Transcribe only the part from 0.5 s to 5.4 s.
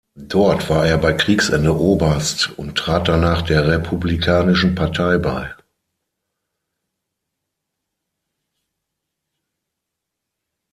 war er bei Kriegsende Oberst und trat danach der Republikanischen Partei